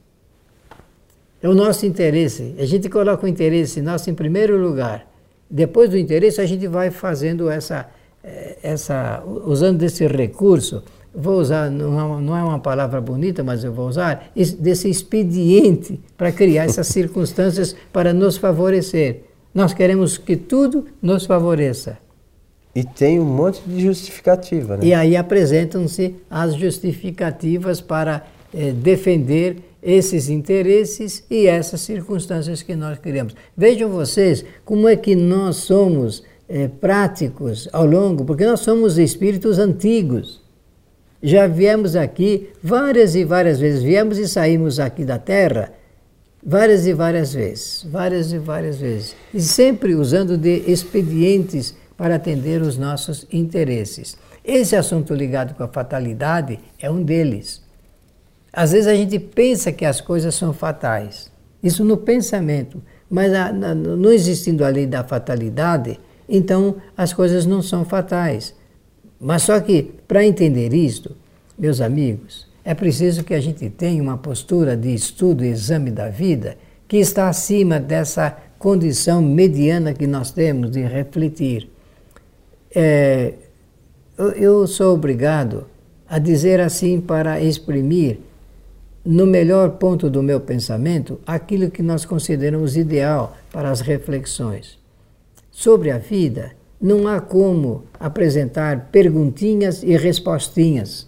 É 1.41 1.50
o 1.50 1.53
nosso 1.53 1.86
interesse. 1.86 2.56
A 2.58 2.65
gente 2.65 2.89
coloca 2.89 3.25
o 3.25 3.29
interesse 3.29 3.82
nosso 3.82 4.10
em 4.10 4.13
primeiro 4.13 4.58
lugar. 4.58 5.06
Depois 5.50 5.89
do 5.89 5.98
interesse, 5.98 6.41
a 6.41 6.46
gente 6.46 6.67
vai 6.67 6.89
fazendo 6.89 7.50
essa, 7.50 7.88
eh, 8.24 8.58
essa 8.63 9.24
usando 9.46 9.77
desse 9.77 10.06
recurso. 10.08 10.84
Vou 11.13 11.39
usar, 11.39 11.67
é, 11.67 11.70
não 11.70 12.36
é 12.36 12.44
uma 12.44 12.60
palavra 12.60 13.00
bonita, 13.00 13.44
mas 13.44 13.63
eu 13.63 13.72
vou 13.72 13.88
usar, 13.88 14.32
desse 14.36 14.89
expediente 14.89 16.00
para 16.17 16.32
criar 16.32 16.65
essas 16.65 16.88
circunstâncias 16.89 17.75
para 17.94 18.13
nos 18.13 18.38
favorecer. 18.38 19.26
Nós 19.53 19.73
queremos 19.73 20.17
que 20.17 20.35
tudo 20.35 20.85
nos 21.01 21.25
favoreça. 21.25 21.97
E 22.75 22.83
tem 22.83 23.19
um 23.19 23.25
monte 23.25 23.61
de 23.65 23.81
justificativa, 23.81 24.77
né? 24.77 24.85
E 24.85 24.93
aí 24.93 25.15
apresentam-se 25.15 26.15
as 26.29 26.53
justificativas 26.53 27.81
para 27.81 28.23
eh, 28.53 28.71
defender 28.71 29.57
esses 29.81 30.29
interesses 30.29 31.23
e 31.29 31.47
essas 31.47 31.81
circunstâncias 31.81 32.61
que 32.61 32.75
nós 32.75 32.99
criamos. 32.99 33.35
Vejam 33.55 33.89
vocês 33.89 34.45
como 34.63 34.87
é 34.87 34.95
que 34.95 35.15
nós 35.15 35.55
somos 35.55 36.23
eh, 36.47 36.67
práticos 36.67 37.67
ao 37.73 37.85
longo, 37.85 38.23
porque 38.25 38.45
nós 38.45 38.59
somos 38.59 38.97
espíritos 38.97 39.57
antigos. 39.59 40.41
Já 41.21 41.47
viemos 41.47 41.95
aqui 41.95 42.49
várias 42.61 43.15
e 43.15 43.23
várias 43.23 43.59
vezes, 43.59 43.81
viemos 43.81 44.19
e 44.19 44.27
saímos 44.27 44.79
aqui 44.79 45.03
da 45.03 45.17
Terra 45.17 45.73
várias 46.49 46.87
e 46.87 46.93
várias 46.93 47.33
vezes, 47.33 47.85
várias 47.91 48.31
e 48.31 48.37
várias 48.37 48.77
vezes, 48.77 49.13
e 49.33 49.41
sempre 49.41 49.93
usando 49.93 50.37
de 50.37 50.63
expedientes 50.71 51.75
para 51.97 52.15
atender 52.15 52.61
os 52.61 52.77
nossos 52.77 53.27
interesses. 53.29 54.17
Esse 54.45 54.73
assunto 54.73 55.13
ligado 55.13 55.55
com 55.55 55.63
a 55.63 55.67
fatalidade 55.67 56.57
é 56.79 56.89
um 56.89 57.03
deles. 57.03 57.61
Às 58.53 58.71
vezes 58.71 58.87
a 58.87 58.95
gente 58.95 59.19
pensa 59.19 59.73
que 59.73 59.83
as 59.83 59.99
coisas 59.99 60.33
são 60.35 60.53
fatais. 60.53 61.29
Isso 61.61 61.83
no 61.83 61.97
pensamento. 61.97 62.81
Mas 63.09 63.33
a, 63.33 63.51
na, 63.51 63.75
não 63.75 64.11
existindo 64.11 64.63
a 64.63 64.69
lei 64.69 64.85
da 64.85 65.03
fatalidade, 65.03 65.99
então 66.29 66.77
as 66.95 67.11
coisas 67.11 67.45
não 67.45 67.61
são 67.61 67.83
fatais. 67.83 68.55
Mas 69.19 69.43
só 69.43 69.59
que, 69.59 69.91
para 70.07 70.25
entender 70.25 70.73
isto, 70.73 71.15
meus 71.57 71.81
amigos, 71.81 72.47
é 72.67 72.75
preciso 72.75 73.24
que 73.24 73.33
a 73.33 73.39
gente 73.39 73.69
tenha 73.69 74.03
uma 74.03 74.17
postura 74.17 74.75
de 74.75 74.93
estudo 74.93 75.45
e 75.45 75.47
exame 75.47 75.89
da 75.89 76.09
vida 76.09 76.57
que 76.86 76.97
está 76.97 77.29
acima 77.29 77.79
dessa 77.79 78.38
condição 78.59 79.21
mediana 79.21 79.93
que 79.93 80.05
nós 80.05 80.31
temos 80.31 80.71
de 80.71 80.81
refletir. 80.81 81.69
É, 82.75 83.36
eu 84.36 84.67
sou 84.67 84.93
obrigado 84.95 85.65
a 86.09 86.19
dizer 86.19 86.59
assim 86.59 87.00
para 87.00 87.39
exprimir 87.39 88.19
no 89.05 89.25
melhor 89.25 89.77
ponto 89.77 90.09
do 90.09 90.21
meu 90.21 90.41
pensamento 90.41 91.21
aquilo 91.25 91.71
que 91.71 91.81
nós 91.81 92.03
consideramos 92.03 92.75
ideal 92.75 93.38
para 93.50 93.71
as 93.71 93.79
reflexões. 93.79 94.77
Sobre 95.50 95.89
a 95.89 95.97
vida, 95.97 96.51
não 96.81 97.07
há 97.07 97.21
como 97.21 97.86
apresentar 97.97 98.89
perguntinhas 98.91 99.83
e 99.83 99.95
respostinhas. 99.95 101.06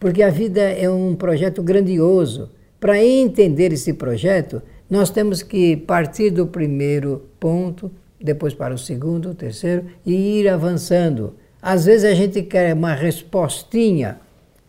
Porque 0.00 0.22
a 0.22 0.30
vida 0.30 0.62
é 0.62 0.90
um 0.90 1.14
projeto 1.14 1.62
grandioso. 1.62 2.50
Para 2.80 3.04
entender 3.04 3.72
esse 3.72 3.92
projeto, 3.92 4.62
nós 4.88 5.10
temos 5.10 5.42
que 5.42 5.76
partir 5.76 6.30
do 6.30 6.46
primeiro 6.46 7.26
ponto, 7.38 7.92
depois 8.20 8.54
para 8.54 8.74
o 8.74 8.78
segundo, 8.78 9.30
o 9.30 9.34
terceiro, 9.34 9.84
e 10.04 10.40
ir 10.40 10.48
avançando. 10.48 11.34
Às 11.60 11.84
vezes 11.84 12.04
a 12.04 12.14
gente 12.14 12.42
quer 12.42 12.74
uma 12.74 12.94
respostinha 12.94 14.18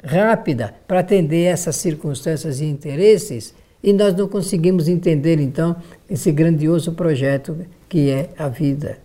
rápida 0.03 0.75
para 0.85 0.99
atender 0.99 1.45
essas 1.45 1.77
circunstâncias 1.77 2.59
e 2.59 2.65
interesses 2.65 3.55
e 3.81 3.93
nós 3.93 4.13
não 4.15 4.27
conseguimos 4.27 4.87
entender 4.87 5.39
então 5.39 5.75
esse 6.09 6.31
grandioso 6.31 6.91
projeto 6.91 7.57
que 7.87 8.09
é 8.09 8.29
a 8.37 8.47
vida 8.47 8.99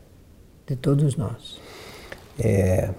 de 0.67 0.75
todos 0.75 1.17
nós. 1.17 1.61
É, 2.39 2.91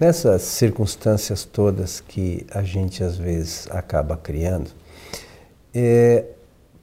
nessas 0.00 0.42
circunstâncias 0.42 1.44
todas 1.44 2.00
que 2.00 2.46
a 2.50 2.62
gente 2.62 3.04
às 3.04 3.16
vezes 3.16 3.68
acaba 3.70 4.16
criando, 4.16 4.70
é, 5.74 6.24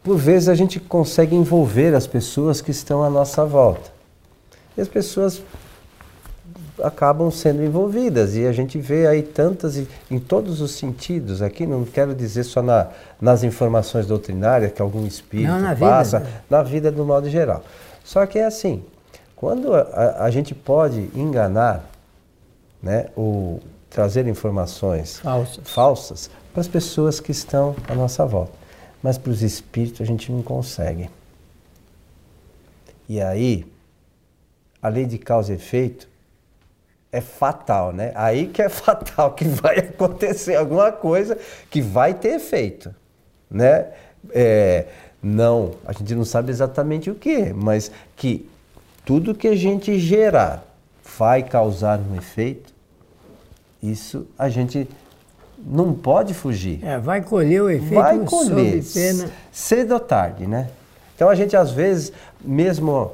por 0.04 0.18
vezes 0.18 0.48
a 0.48 0.56
gente 0.56 0.80
consegue 0.80 1.36
envolver 1.36 1.96
as 1.96 2.06
pessoas 2.06 2.62
que 2.62 2.70
estão 2.70 3.04
à 3.04 3.10
nossa 3.10 3.44
volta. 3.44 3.92
E 4.78 4.82
as 4.82 4.88
pessoas 4.88 5.42
acabam 6.84 7.32
sendo 7.32 7.64
envolvidas 7.64 8.36
e 8.36 8.46
a 8.46 8.52
gente 8.52 8.78
vê 8.78 9.08
aí 9.08 9.24
tantas 9.24 9.82
em 10.12 10.20
todos 10.20 10.62
os 10.62 10.74
sentidos 10.74 11.42
aqui 11.42 11.66
não 11.66 11.84
quero 11.84 12.14
dizer 12.14 12.44
só 12.44 12.62
na, 12.62 12.90
nas 13.20 13.44
informações 13.44 14.06
doutrinárias 14.06 14.72
que 14.72 14.80
algum 14.80 15.04
espírito 15.08 15.50
não, 15.50 15.60
na 15.60 15.76
passa 15.76 16.20
vida, 16.20 16.44
na 16.48 16.62
vida 16.62 16.92
do 16.92 17.04
modo 17.04 17.28
geral 17.32 17.64
só 18.04 18.24
que 18.28 18.38
é 18.38 18.46
assim 18.46 18.84
quando 19.36 19.74
a, 19.74 20.18
a 20.20 20.30
gente 20.30 20.54
pode 20.54 21.10
enganar 21.16 21.84
né 22.82 23.08
ou 23.16 23.62
trazer 23.90 24.28
informações 24.28 25.20
falsas, 25.20 25.60
falsas 25.64 26.32
para 26.52 26.62
as 26.62 26.68
pessoas 26.68 27.20
que 27.20 27.32
estão 27.32 27.76
à 27.88 27.96
nossa 27.96 28.26
volta 28.26 28.54
mas 29.02 29.18
para 29.18 29.32
os 29.32 29.42
espíritos 29.42 30.02
a 30.02 30.06
gente 30.06 30.32
não 30.32 30.42
consegue 30.42 31.10
e 33.08 33.22
aí 33.22 33.66
a 34.82 34.90
lei 34.90 35.06
de 35.06 35.18
causa 35.18 35.54
e 35.54 35.56
efeito 35.56 36.08
é 37.12 37.22
fatal, 37.22 37.94
né? 37.94 38.12
Aí 38.16 38.48
que 38.48 38.62
é 38.62 38.70
fatal, 38.70 39.34
que 39.34 39.46
vai 39.46 39.80
acontecer 39.80 40.56
alguma 40.56 40.92
coisa 40.92 41.38
que 41.70 41.82
vai 41.82 42.14
ter 42.14 42.36
efeito, 42.36 42.94
né? 43.50 43.88
É, 44.32 44.86
não, 45.22 45.76
a 45.86 45.94
gente 45.94 46.14
não 46.14 46.26
sabe 46.26 46.52
exatamente 46.52 47.10
o 47.10 47.16
que, 47.16 47.54
mas 47.54 47.92
que 48.16 48.50
tudo 49.06 49.34
que 49.34 49.48
a 49.48 49.56
gente 49.56 49.98
gerar 50.00 50.67
vai 51.18 51.44
causar 51.44 52.00
um 52.00 52.16
efeito, 52.16 52.74
isso 53.82 54.28
a 54.38 54.50
gente 54.50 54.88
não 55.58 55.94
pode 55.94 56.34
fugir. 56.34 56.84
É, 56.84 56.98
vai 56.98 57.22
colher 57.22 57.62
o 57.62 57.70
efeito 57.70 57.94
vai 57.94 58.20
colher, 58.20 58.84
pena. 58.94 59.30
Cedo 59.52 59.94
ou 59.94 60.00
tarde, 60.00 60.48
né? 60.48 60.70
Então 61.16 61.30
a 61.30 61.36
gente 61.36 61.56
às 61.56 61.72
vezes, 61.72 62.12
mesmo 62.42 63.12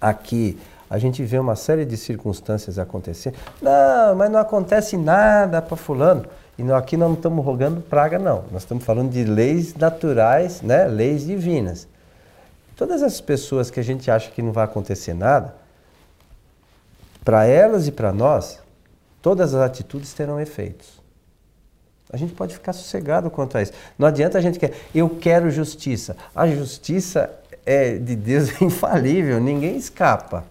aqui 0.00 0.58
a 0.88 0.98
gente 0.98 1.22
vê 1.24 1.38
uma 1.38 1.56
série 1.56 1.84
de 1.84 1.96
circunstâncias 1.96 2.78
acontecendo. 2.78 3.34
Não, 3.60 4.14
mas 4.14 4.30
não 4.30 4.38
acontece 4.38 4.96
nada 4.96 5.60
para 5.60 5.76
fulano. 5.76 6.24
E 6.56 6.62
não, 6.62 6.76
aqui 6.76 6.96
nós 6.96 7.08
não 7.08 7.16
estamos 7.16 7.44
rogando 7.44 7.80
praga, 7.80 8.18
não. 8.18 8.44
Nós 8.52 8.62
estamos 8.62 8.84
falando 8.84 9.10
de 9.10 9.24
leis 9.24 9.74
naturais, 9.74 10.62
né? 10.62 10.86
leis 10.86 11.26
divinas. 11.26 11.88
Todas 12.76 13.02
essas 13.02 13.20
pessoas 13.20 13.68
que 13.68 13.80
a 13.80 13.82
gente 13.82 14.10
acha 14.10 14.30
que 14.30 14.40
não 14.40 14.52
vai 14.52 14.64
acontecer 14.64 15.12
nada, 15.12 15.54
para 17.26 17.44
elas 17.44 17.88
e 17.88 17.92
para 17.92 18.12
nós, 18.12 18.60
todas 19.20 19.52
as 19.52 19.60
atitudes 19.60 20.14
terão 20.14 20.40
efeitos. 20.40 21.02
A 22.08 22.16
gente 22.16 22.32
pode 22.34 22.54
ficar 22.54 22.72
sossegado 22.72 23.28
quanto 23.30 23.58
a 23.58 23.62
isso. 23.62 23.72
Não 23.98 24.06
adianta 24.06 24.38
a 24.38 24.40
gente 24.40 24.60
querer, 24.60 24.76
eu 24.94 25.10
quero 25.10 25.50
justiça. 25.50 26.16
A 26.32 26.46
justiça 26.46 27.28
é 27.66 27.96
de 27.96 28.14
Deus 28.14 28.50
infalível, 28.62 29.40
ninguém 29.40 29.76
escapa. 29.76 30.44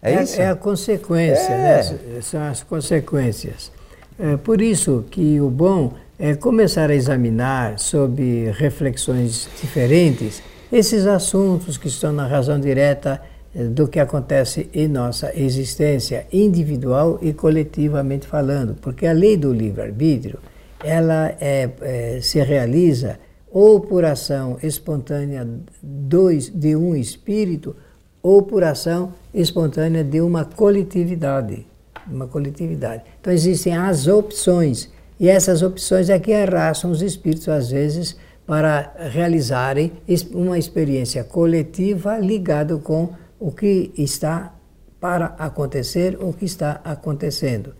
É, 0.00 0.14
é 0.14 0.22
isso? 0.22 0.40
É 0.40 0.48
a 0.48 0.56
consequência, 0.56 1.52
é. 1.52 1.92
né? 1.92 2.22
São 2.22 2.42
as 2.42 2.62
consequências. 2.62 3.70
É 4.18 4.38
por 4.38 4.62
isso 4.62 5.04
que 5.10 5.38
o 5.42 5.50
bom 5.50 5.92
é 6.18 6.34
começar 6.34 6.88
a 6.88 6.94
examinar, 6.94 7.78
sob 7.78 8.50
reflexões 8.52 9.46
diferentes, 9.60 10.42
esses 10.72 11.06
assuntos 11.06 11.76
que 11.76 11.88
estão 11.88 12.14
na 12.14 12.26
razão 12.26 12.58
direta 12.58 13.20
é, 13.20 13.33
do 13.54 13.86
que 13.86 14.00
acontece 14.00 14.68
em 14.74 14.88
nossa 14.88 15.32
existência, 15.38 16.26
individual 16.32 17.18
e 17.22 17.32
coletivamente 17.32 18.26
falando. 18.26 18.74
Porque 18.74 19.06
a 19.06 19.12
lei 19.12 19.36
do 19.36 19.52
livre-arbítrio, 19.52 20.38
ela 20.82 21.34
é, 21.40 21.70
é, 21.80 22.18
se 22.20 22.42
realiza 22.42 23.18
ou 23.50 23.80
por 23.80 24.04
ação 24.04 24.58
espontânea 24.62 25.46
dois, 25.80 26.50
de 26.50 26.74
um 26.74 26.96
espírito 26.96 27.76
ou 28.20 28.42
por 28.42 28.64
ação 28.64 29.12
espontânea 29.32 30.02
de 30.02 30.20
uma 30.20 30.44
coletividade. 30.44 31.64
Uma 32.10 32.26
coletividade. 32.26 33.04
Então 33.20 33.32
existem 33.32 33.76
as 33.76 34.08
opções, 34.08 34.90
e 35.20 35.28
essas 35.28 35.62
opções 35.62 36.10
é 36.10 36.18
que 36.18 36.32
arrastam 36.32 36.90
os 36.90 37.00
espíritos, 37.00 37.48
às 37.48 37.70
vezes, 37.70 38.16
para 38.46 38.92
realizarem 39.10 39.92
uma 40.32 40.58
experiência 40.58 41.22
coletiva 41.22 42.18
ligada 42.18 42.76
com 42.76 43.10
o 43.38 43.50
que 43.50 43.92
está 43.96 44.54
para 45.00 45.34
acontecer, 45.38 46.16
o 46.20 46.32
que 46.32 46.44
está 46.44 46.80
acontecendo. 46.84 47.74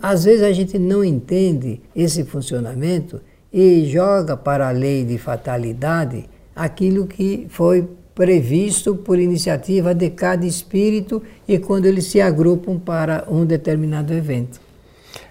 Às 0.00 0.24
vezes 0.24 0.42
a 0.42 0.52
gente 0.52 0.78
não 0.78 1.04
entende 1.04 1.80
esse 1.94 2.24
funcionamento 2.24 3.20
e 3.52 3.84
joga 3.86 4.36
para 4.36 4.68
a 4.68 4.70
lei 4.70 5.04
de 5.04 5.18
fatalidade 5.18 6.28
aquilo 6.56 7.06
que 7.06 7.46
foi 7.50 7.88
previsto 8.14 8.94
por 8.94 9.18
iniciativa 9.18 9.94
de 9.94 10.08
cada 10.10 10.46
espírito 10.46 11.22
e 11.46 11.58
quando 11.58 11.86
eles 11.86 12.06
se 12.06 12.20
agrupam 12.20 12.78
para 12.78 13.24
um 13.28 13.44
determinado 13.44 14.12
evento. 14.12 14.60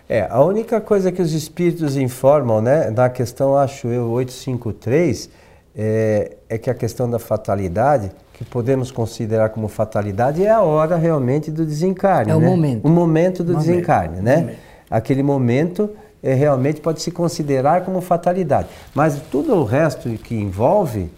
É, 0.08 0.28
a 0.30 0.44
única 0.44 0.82
coisa 0.82 1.12
que 1.12 1.22
os 1.22 1.34
espíritos 1.34 1.96
informam, 1.96 2.62
né, 2.62 2.92
na 2.92 3.10
questão, 3.10 3.58
acho 3.58 3.88
eu, 3.88 4.10
853, 4.10 5.30
é, 5.76 6.38
é 6.50 6.58
que 6.58 6.70
a 6.70 6.74
questão 6.74 7.10
da 7.10 7.18
fatalidade, 7.18 8.12
que 8.34 8.44
podemos 8.44 8.92
considerar 8.92 9.50
como 9.50 9.68
fatalidade, 9.68 10.44
é 10.44 10.50
a 10.50 10.62
hora 10.62 10.96
realmente 10.96 11.52
do 11.52 11.66
desencarne. 11.66 12.32
É 12.32 12.36
o 12.36 12.40
né? 12.40 12.48
momento. 12.48 12.86
O 12.86 12.90
momento 12.90 13.44
do 13.44 13.54
momento. 13.54 13.68
desencarne, 13.68 14.22
né? 14.22 14.38
Momento. 14.38 14.58
Aquele 14.90 15.24
momento 15.24 15.90
é, 16.22 16.34
realmente 16.34 16.82
pode 16.82 17.02
se 17.02 17.12
considerar 17.12 17.86
como 17.86 18.02
fatalidade. 18.02 18.70
Mas 18.96 19.20
tudo 19.32 19.54
o 19.56 19.64
resto 19.64 20.10
que 20.18 20.36
envolve 20.36 21.10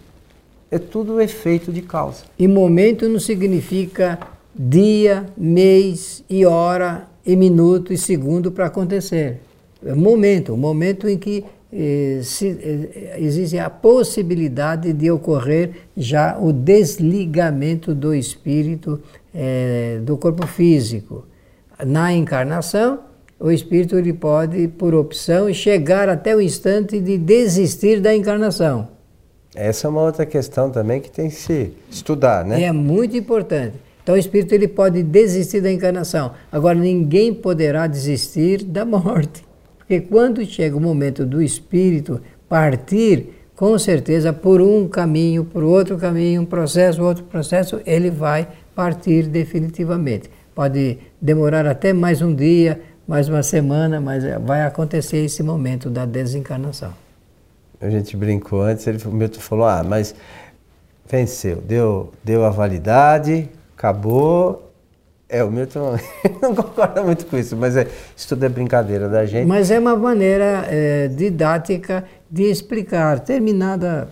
é 0.70 0.78
tudo 0.78 1.20
efeito 1.20 1.72
de 1.72 1.80
causa. 1.80 2.24
E 2.38 2.46
momento 2.46 3.08
não 3.08 3.20
significa 3.20 4.18
dia, 4.54 5.26
mês 5.36 6.24
e 6.28 6.44
hora 6.44 7.06
e 7.24 7.36
minuto 7.36 7.92
e 7.92 7.98
segundo 7.98 8.50
para 8.50 8.66
acontecer. 8.66 9.40
É 9.84 9.94
momento, 9.94 10.54
o 10.54 10.56
momento 10.56 11.08
em 11.08 11.16
que 11.16 11.44
se, 12.22 12.48
eh, 12.48 13.16
existe 13.18 13.58
a 13.58 13.68
possibilidade 13.68 14.92
de 14.92 15.10
ocorrer 15.10 15.70
já 15.96 16.38
o 16.38 16.52
desligamento 16.52 17.94
do 17.94 18.14
espírito 18.14 19.00
eh, 19.34 20.00
do 20.02 20.16
corpo 20.16 20.46
físico. 20.46 21.26
Na 21.84 22.12
encarnação, 22.12 23.00
o 23.38 23.50
espírito 23.50 23.96
ele 23.96 24.12
pode, 24.12 24.68
por 24.68 24.94
opção, 24.94 25.52
chegar 25.52 26.08
até 26.08 26.34
o 26.34 26.40
instante 26.40 26.98
de 27.00 27.18
desistir 27.18 28.00
da 28.00 28.14
encarnação. 28.14 28.88
Essa 29.54 29.86
é 29.86 29.90
uma 29.90 30.02
outra 30.02 30.24
questão 30.24 30.70
também 30.70 31.00
que 31.00 31.10
tem 31.10 31.28
que 31.28 31.34
se 31.34 31.72
estudar, 31.90 32.44
né? 32.44 32.62
É 32.62 32.72
muito 32.72 33.16
importante. 33.16 33.74
Então 34.02 34.14
o 34.14 34.18
espírito 34.18 34.54
ele 34.54 34.68
pode 34.68 35.02
desistir 35.02 35.60
da 35.60 35.70
encarnação. 35.70 36.32
Agora 36.50 36.78
ninguém 36.78 37.34
poderá 37.34 37.86
desistir 37.86 38.62
da 38.62 38.84
morte. 38.84 39.45
Porque 39.86 40.00
quando 40.00 40.44
chega 40.44 40.76
o 40.76 40.80
momento 40.80 41.24
do 41.24 41.40
espírito 41.40 42.20
partir, 42.48 43.28
com 43.54 43.78
certeza 43.78 44.32
por 44.32 44.60
um 44.60 44.88
caminho, 44.88 45.44
por 45.44 45.62
outro 45.62 45.96
caminho, 45.96 46.42
um 46.42 46.44
processo, 46.44 47.02
outro 47.04 47.22
processo, 47.22 47.80
ele 47.86 48.10
vai 48.10 48.48
partir 48.74 49.28
definitivamente. 49.28 50.28
Pode 50.52 50.98
demorar 51.22 51.66
até 51.66 51.92
mais 51.92 52.20
um 52.20 52.34
dia, 52.34 52.80
mais 53.06 53.28
uma 53.28 53.44
semana, 53.44 54.00
mas 54.00 54.24
vai 54.44 54.62
acontecer 54.62 55.18
esse 55.18 55.42
momento 55.42 55.88
da 55.88 56.04
desencarnação. 56.04 56.92
A 57.80 57.88
gente 57.88 58.16
brincou 58.16 58.62
antes, 58.62 58.86
ele, 58.88 58.98
o 59.04 59.12
Milton 59.12 59.38
falou, 59.38 59.66
ah, 59.66 59.84
mas 59.86 60.16
venceu, 61.08 61.60
deu, 61.60 62.12
deu 62.24 62.44
a 62.44 62.50
validade, 62.50 63.48
acabou. 63.76 64.65
É, 65.28 65.42
o 65.42 65.50
Milton 65.50 65.98
não 66.40 66.54
concorda 66.54 67.02
muito 67.02 67.26
com 67.26 67.36
isso, 67.36 67.56
mas 67.56 67.76
é, 67.76 67.88
isso 68.16 68.28
tudo 68.28 68.44
é 68.44 68.48
brincadeira 68.48 69.08
da 69.08 69.26
gente. 69.26 69.46
Mas 69.46 69.70
é 69.70 69.78
uma 69.78 69.96
maneira 69.96 70.66
é, 70.68 71.08
didática 71.08 72.04
de 72.30 72.44
explicar, 72.44 73.20
terminada 73.20 74.08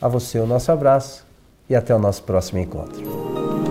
A 0.00 0.08
você 0.08 0.38
o 0.38 0.46
nosso 0.46 0.70
abraço 0.72 1.26
e 1.68 1.76
até 1.76 1.94
o 1.94 1.98
nosso 1.98 2.22
próximo 2.22 2.60
encontro. 2.60 3.67